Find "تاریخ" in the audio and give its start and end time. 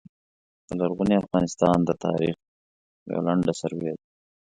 2.05-2.35